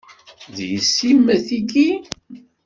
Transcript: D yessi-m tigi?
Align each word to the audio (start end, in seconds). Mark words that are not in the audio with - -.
D 0.55 0.57
yessi-m 0.71 1.25
tigi? 1.47 1.89